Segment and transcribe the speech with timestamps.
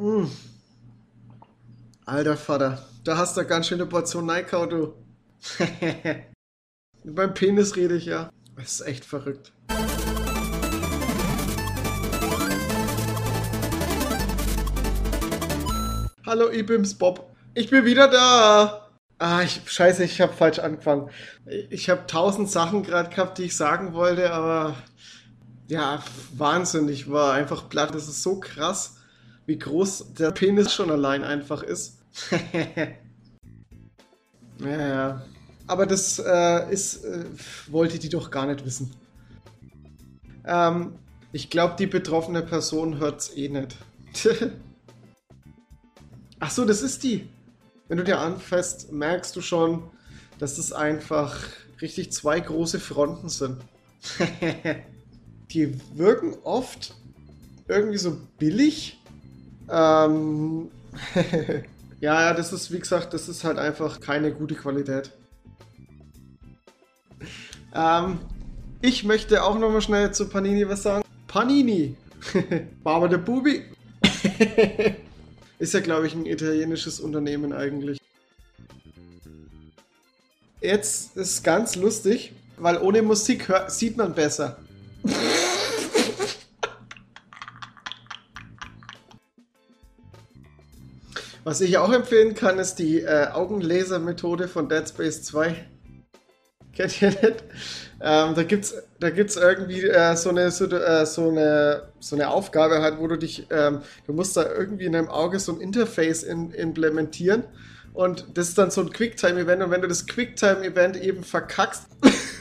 [0.00, 0.30] Mm.
[2.06, 4.94] Alter Vater, da hast du ganz schöne Portion Neikau, du.
[7.04, 8.30] Beim Penis rede ich ja.
[8.56, 9.52] Das ist echt verrückt.
[16.24, 17.36] Hallo Ibims Bob.
[17.52, 18.88] Ich bin wieder da.
[19.18, 21.10] Ah, ich, scheiße, ich habe falsch angefangen.
[21.68, 24.76] Ich habe tausend Sachen gerade gehabt, die ich sagen wollte, aber
[25.68, 27.94] ja, wahnsinnig war einfach platt.
[27.94, 28.99] Das ist so krass,
[29.50, 31.98] wie groß der Penis schon allein einfach ist.
[34.60, 35.26] ja, ja.
[35.66, 37.24] Aber das äh, ist, äh,
[37.66, 38.94] wollte die doch gar nicht wissen.
[40.46, 41.00] Ähm,
[41.32, 43.76] ich glaube, die betroffene Person hört es eh nicht.
[46.38, 47.28] Ach so, das ist die.
[47.88, 49.82] Wenn du dir anfasst, merkst du schon,
[50.38, 51.44] dass es einfach
[51.82, 53.60] richtig zwei große Fronten sind.
[55.50, 56.94] die wirken oft
[57.66, 58.99] irgendwie so billig.
[59.70, 60.70] Ähm
[62.00, 65.12] ja, das ist, wie gesagt, das ist halt einfach keine gute Qualität.
[67.74, 68.18] Ähm,
[68.82, 71.04] ich möchte auch nochmal schnell zu Panini was sagen.
[71.28, 71.96] Panini!
[72.82, 73.64] Barber der Bubi!
[75.58, 78.00] Ist ja, glaube ich, ein italienisches Unternehmen eigentlich.
[80.62, 84.58] Jetzt ist ganz lustig, weil ohne Musik sieht man besser.
[91.50, 95.56] Was ich auch empfehlen kann, ist die äh, Augenlaser-Methode von Dead Space 2.
[96.72, 97.42] Kennt ihr nicht?
[98.00, 102.30] Ähm, da gibt's, da gibt's irgendwie äh, so, eine, so, äh, so, eine, so eine
[102.30, 105.60] Aufgabe halt, wo du dich, ähm, du musst da irgendwie in deinem Auge so ein
[105.60, 107.42] Interface in, implementieren
[107.94, 111.82] und das ist dann so ein Quicktime-Event und wenn du das Quicktime-Event eben verkackst,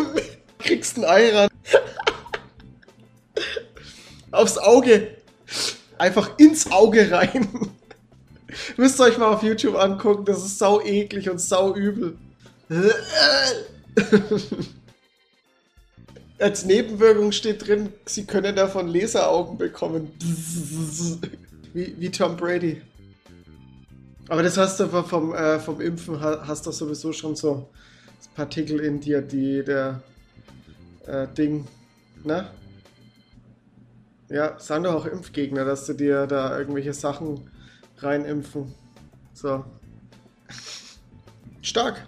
[0.60, 1.50] kriegst ein Ei ran.
[4.30, 5.08] Aufs Auge.
[5.98, 7.48] Einfach ins Auge rein.
[8.76, 12.16] Müsst ihr euch mal auf YouTube angucken, das ist sau eklig und sau übel.
[16.38, 20.12] Als Nebenwirkung steht drin, sie können davon Laseraugen bekommen.
[21.72, 22.80] Wie, wie Tom Brady.
[24.28, 27.68] Aber das hast du vom, äh, vom Impfen, hast du sowieso schon so
[28.36, 30.02] Partikel in dir, die der
[31.06, 31.66] äh, Ding,
[32.22, 32.48] ne?
[34.28, 37.50] Ja, sagen doch auch Impfgegner, dass du dir da irgendwelche Sachen
[38.04, 38.74] reinimpfen.
[39.32, 39.64] So.
[41.62, 42.06] Stark.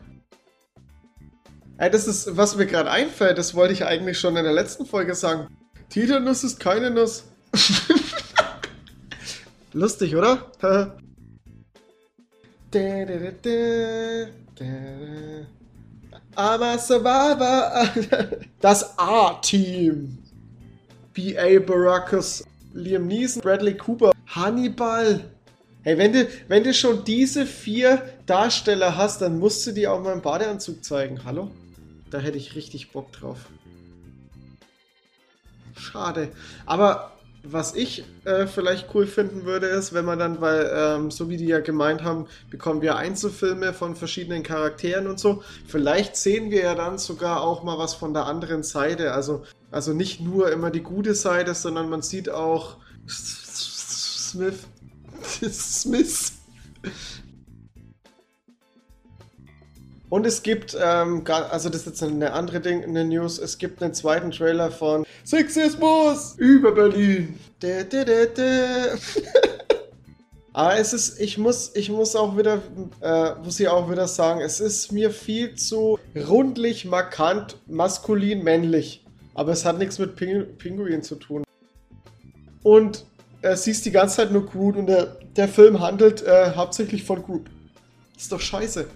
[1.79, 4.87] Ey, das ist, was mir gerade einfällt, das wollte ich eigentlich schon in der letzten
[4.87, 5.49] Folge sagen.
[5.91, 7.25] Titanuss ist keine Nuss.
[9.73, 10.51] Lustig, oder?
[16.37, 17.89] I'm a survivor.
[18.61, 20.19] Das A-Team.
[21.15, 21.59] B.A.
[21.61, 25.25] Baracus, Liam Neeson, Bradley Cooper, Hannibal.
[25.87, 30.03] Hey, wenn du, wenn du schon diese vier Darsteller hast, dann musst du die auch
[30.03, 31.25] mal im Badeanzug zeigen.
[31.25, 31.49] Hallo?
[32.11, 33.39] Da hätte ich richtig Bock drauf.
[35.79, 36.31] Schade.
[36.67, 37.13] Aber
[37.45, 41.37] was ich äh, vielleicht cool finden würde, ist, wenn man dann, weil, ähm, so wie
[41.37, 45.45] die ja gemeint haben, bekommen wir Einzelfilme von verschiedenen Charakteren und so.
[45.69, 49.13] Vielleicht sehen wir ja dann sogar auch mal was von der anderen Seite.
[49.13, 54.67] Also, also nicht nur immer die gute Seite, sondern man sieht auch Smith.
[55.51, 56.33] Smith.
[60.09, 63.83] Und es gibt, ähm, also das ist jetzt eine andere Ding, eine News, es gibt
[63.83, 67.39] einen zweiten Trailer von Sexismus über Berlin.
[67.59, 68.97] Da, da, da.
[70.53, 72.63] Aber es ist, ich muss, ich muss auch wieder,
[73.03, 79.05] äh, muss ich auch wieder sagen, es ist mir viel zu rundlich, markant, maskulin, männlich.
[79.35, 81.45] Aber es hat nichts mit Ping Pinguin zu tun.
[82.63, 83.05] Und
[83.43, 87.23] äh, siehst die ganze Zeit nur Groot und der, der Film handelt äh, hauptsächlich von
[87.23, 87.47] Groot.
[88.17, 88.87] ist doch scheiße.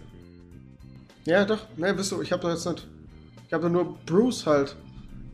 [1.24, 1.66] Ja, doch.
[1.76, 2.22] Ne, bist du.
[2.22, 2.86] Ich habe doch jetzt nicht.
[3.46, 4.76] Ich habe nur Bruce halt.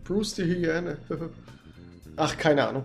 [0.05, 0.99] Bruce die Hyäne.
[2.17, 2.85] Ach, keine Ahnung.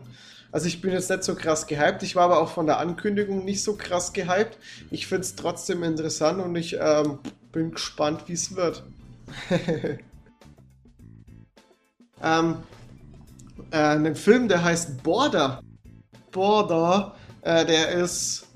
[0.52, 2.04] Also ich bin jetzt nicht so krass gehypt.
[2.04, 4.58] Ich war aber auch von der Ankündigung nicht so krass gehypt.
[4.90, 7.20] Ich finde es trotzdem interessant und ich ähm,
[7.52, 8.84] bin gespannt, wie es wird.
[12.22, 12.58] ähm,
[13.72, 15.62] äh, einen Film, der heißt Border.
[16.32, 18.48] Border, äh, der ist.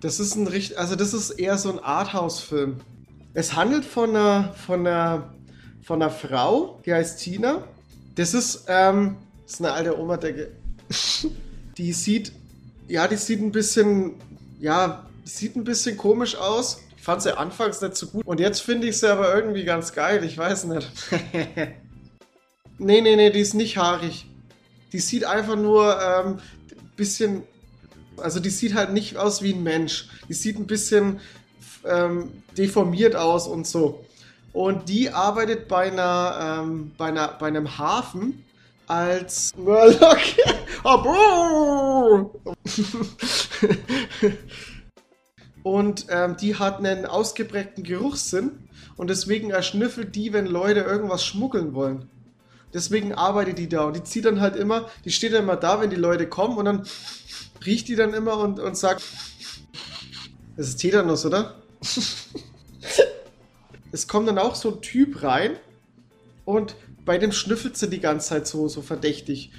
[0.00, 0.78] Das ist ein richtig.
[0.78, 2.80] Also das ist eher so ein Arthouse-Film.
[3.32, 5.34] Es handelt von einer, von einer,
[5.82, 7.64] von einer Frau, die heißt Tina.
[8.14, 10.52] Das ist, ähm, das ist eine alte Oma-Decke.
[11.78, 12.32] die sieht,
[12.86, 14.14] ja, die sieht ein bisschen,
[14.60, 16.80] ja, sieht ein bisschen komisch aus.
[16.96, 18.26] Ich fand sie anfangs nicht so gut.
[18.26, 20.22] Und jetzt finde ich sie aber irgendwie ganz geil.
[20.24, 20.90] Ich weiß nicht.
[22.78, 24.26] nee, nee, nee, die ist nicht haarig.
[24.92, 26.38] Die sieht einfach nur ähm,
[26.96, 27.42] bisschen,
[28.16, 30.08] Also die sieht halt nicht aus wie ein Mensch.
[30.28, 31.20] Die sieht ein bisschen
[31.84, 34.04] ähm, deformiert aus und so.
[34.52, 38.44] Und die arbeitet bei einer, ähm, bei einer, bei einem Hafen
[38.86, 40.18] als Murloc.
[45.62, 51.74] und ähm, die hat einen ausgeprägten Geruchssinn und deswegen erschnüffelt die, wenn Leute irgendwas schmuggeln
[51.74, 52.08] wollen.
[52.74, 55.80] Deswegen arbeitet die da und die zieht dann halt immer, die steht dann immer da,
[55.80, 56.86] wenn die Leute kommen und dann
[57.64, 59.02] riecht die dann immer und, und sagt,
[60.56, 61.62] das ist Tetanus, oder?
[63.92, 65.56] es kommt dann auch so ein Typ rein
[66.44, 66.74] und
[67.04, 69.52] bei dem schnüffelt sie die ganze Zeit so, so verdächtig.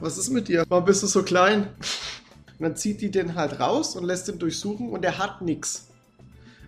[0.00, 0.64] Was ist mit dir?
[0.68, 1.68] Warum bist du so klein?
[2.58, 5.88] Und dann zieht die den halt raus und lässt ihn durchsuchen und er hat nichts.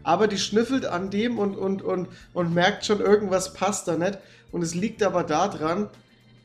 [0.04, 4.18] Aber die schnüffelt an dem und, und, und, und merkt schon, irgendwas passt da nicht.
[4.52, 5.88] Und es liegt aber daran,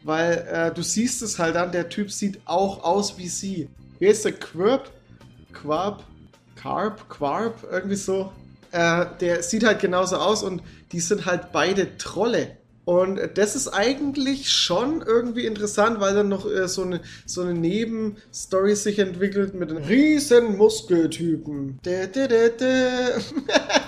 [0.04, 3.70] weil äh, du siehst es halt an, der Typ sieht auch aus wie sie.
[4.00, 4.90] Hier ist der Quirp,
[5.54, 6.04] Quarp,
[6.56, 8.32] Carp, Quarp, irgendwie so.
[8.72, 12.58] Äh, der sieht halt genauso aus und die sind halt beide Trolle.
[12.90, 17.54] Und das ist eigentlich schon irgendwie interessant, weil dann noch äh, so eine, so eine
[17.54, 21.78] Nebenstory sich entwickelt mit einem riesen Muskeltypen.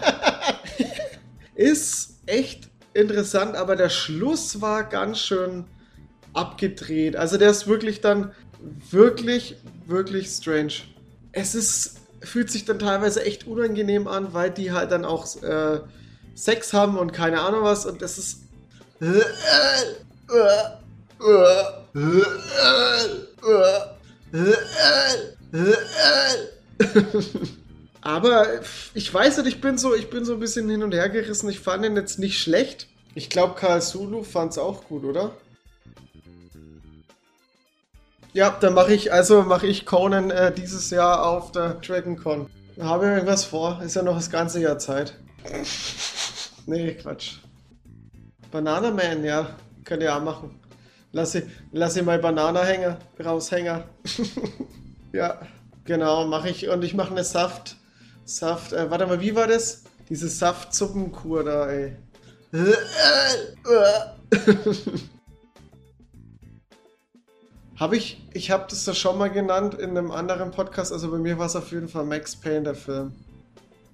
[1.55, 5.65] ist echt interessant, aber der Schluss war ganz schön
[6.33, 7.15] abgedreht.
[7.15, 8.33] Also der ist wirklich dann
[8.91, 9.55] wirklich,
[9.87, 10.73] wirklich strange.
[11.31, 15.79] Es ist, fühlt sich dann teilweise echt unangenehm an, weil die halt dann auch äh,
[16.35, 18.41] Sex haben und keine Ahnung was und das ist
[28.01, 28.47] aber
[28.93, 31.49] ich weiß nicht, ich bin so, ich bin so ein bisschen hin und her gerissen.
[31.49, 32.89] Ich fand ihn jetzt nicht schlecht.
[33.15, 35.31] Ich glaube, Karl Sulu fand es auch gut, oder?
[38.33, 42.51] Ja, dann mache ich, also mache ich Conan äh, dieses Jahr auf der DragonCon.
[42.79, 43.81] Habe ich irgendwas vor?
[43.83, 45.17] Ist ja noch das ganze Jahr Zeit.
[46.67, 47.39] nee, Quatsch.
[48.51, 49.55] Banana Man, ja.
[49.83, 50.59] Könnt ihr auch machen.
[51.11, 53.83] Lass ich, lass ich mal Banana hängen, raushängen.
[55.13, 55.41] ja,
[55.83, 56.69] genau, mache ich.
[56.69, 57.77] Und ich mache eine Saft.
[58.23, 59.83] Saft, äh, warte mal, wie war das?
[60.09, 61.95] Diese Saftsuppenkur da, ey.
[67.79, 71.17] habe ich, ich habe das da schon mal genannt in einem anderen Podcast, also bei
[71.17, 73.15] mir war es auf jeden Fall Max Payne, der Film.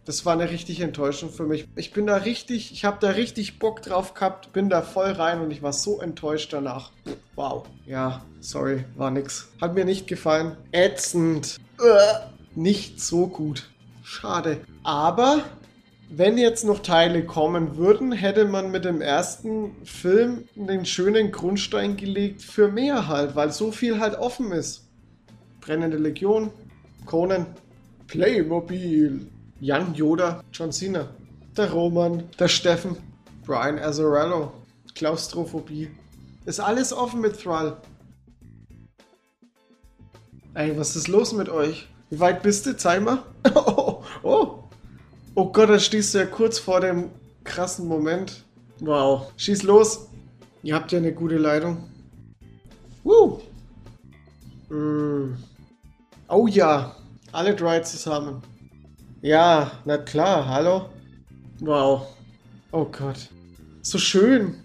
[0.08, 1.68] Das war eine richtige Enttäuschung für mich.
[1.76, 5.42] Ich bin da richtig, ich habe da richtig Bock drauf gehabt, bin da voll rein
[5.42, 6.94] und ich war so enttäuscht danach.
[7.36, 7.68] Wow.
[7.86, 9.50] Ja, sorry, war nix.
[9.60, 10.56] Hat mir nicht gefallen.
[10.72, 11.58] Ätzend.
[12.56, 13.70] Nicht so gut.
[14.02, 14.62] Schade.
[14.82, 15.44] Aber
[16.10, 21.98] wenn jetzt noch Teile kommen würden, hätte man mit dem ersten Film einen schönen Grundstein
[21.98, 24.88] gelegt für mehr halt, weil so viel halt offen ist.
[25.60, 26.50] Brennende Legion,
[27.06, 27.46] Conan,
[28.08, 29.28] Playmobil,
[29.60, 31.08] Jan Yoda, John Cena,
[31.56, 32.96] der Roman, der Steffen,
[33.44, 34.52] Brian Azzarello,
[34.94, 35.90] Klaustrophobie.
[36.46, 37.78] Ist alles offen mit Thrall.
[40.54, 41.88] Ey, was ist los mit euch?
[42.10, 42.78] Wie weit bist du?
[42.78, 43.24] Zeig mal.
[43.56, 44.64] Oh, oh.
[45.36, 47.10] oh Gott, da stehst du ja kurz vor dem
[47.44, 48.44] krassen Moment.
[48.80, 49.32] Wow.
[49.38, 50.08] Schieß los.
[50.62, 51.90] Ihr habt ja eine gute Leitung.
[53.04, 53.40] Woo.
[54.70, 55.36] Mm.
[56.28, 56.96] Oh ja.
[57.32, 58.42] Alle drei zusammen.
[59.28, 60.90] Ja, na klar, hallo?
[61.60, 62.08] Wow.
[62.72, 63.28] Oh Gott.
[63.82, 64.56] So schön.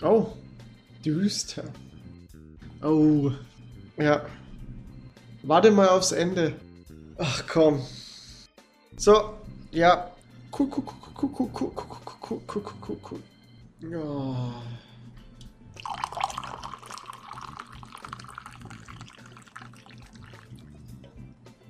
[0.00, 0.28] Oh,
[1.04, 1.64] düster.
[2.82, 3.30] Oh,
[3.98, 4.24] ja.
[5.42, 6.54] Warte mal aufs Ende.
[7.18, 7.82] Ach komm.
[8.96, 9.34] So,
[9.72, 10.10] ja.
[13.80, 14.62] Ja.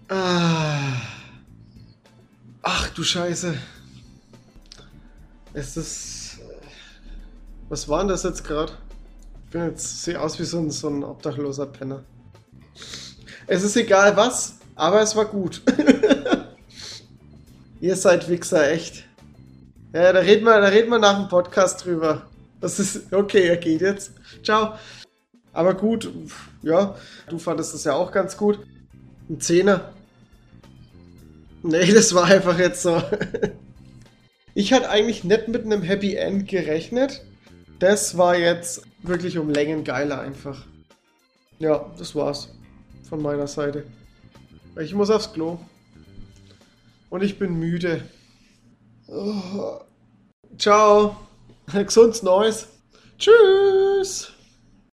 [0.09, 0.54] Ah.
[2.95, 3.55] Du Scheiße.
[5.53, 6.39] Es ist.
[7.69, 8.73] Was war denn das jetzt gerade?
[9.47, 12.05] Ich bin jetzt sehe aus wie so ein, so ein obdachloser Penner.
[13.49, 15.61] Es ist egal was, aber es war gut.
[17.81, 19.05] Ihr seid Wichser, echt.
[19.93, 22.23] Ja, da reden wir, da reden wir nach dem Podcast drüber.
[22.61, 24.13] Das ist okay, er geht jetzt.
[24.45, 24.75] Ciao.
[25.53, 26.13] Aber gut,
[26.63, 26.95] ja,
[27.29, 28.61] du fandest das ja auch ganz gut.
[29.29, 29.93] Ein Zehner.
[31.64, 33.02] Nee, das war einfach jetzt so.
[34.56, 37.25] Ich hatte eigentlich nicht mit einem Happy End gerechnet.
[37.80, 40.64] Das war jetzt wirklich um Längen geiler einfach.
[41.59, 42.50] Ja, das war's
[43.09, 43.83] von meiner Seite.
[44.80, 45.59] Ich muss aufs Klo.
[47.11, 48.02] Und ich bin müde.
[49.09, 49.80] Oh.
[50.56, 51.16] Ciao.
[51.73, 52.68] Gesundes Neues.
[53.18, 54.34] Tschüss.